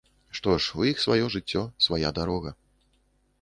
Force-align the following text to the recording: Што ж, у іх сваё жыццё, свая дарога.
Што 0.37 0.53
ж, 0.61 0.71
у 0.79 0.87
іх 0.91 1.01
сваё 1.03 1.27
жыццё, 1.35 1.61
свая 1.89 2.09
дарога. 2.21 2.55